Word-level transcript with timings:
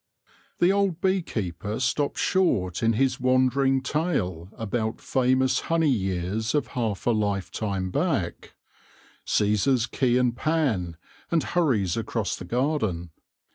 The 0.57 0.71
old 0.71 0.99
bee 0.99 1.21
keeper 1.21 1.79
stops 1.79 2.19
short 2.19 2.81
in 2.81 2.93
his 2.93 3.19
wandering 3.19 3.83
tale 3.83 4.49
about 4.53 4.99
famous 4.99 5.59
honey 5.69 5.91
years 5.91 6.55
of 6.55 6.69
half 6.69 7.05
a 7.05 7.11
lifetime 7.11 7.91
back, 7.91 8.55
seizes 9.25 9.85
key 9.85 10.17
and 10.17 10.35
pan, 10.35 10.97
and 11.29 11.43
hurries 11.43 11.97
across 11.97 12.35
the 12.35 12.45
garden. 12.45 13.11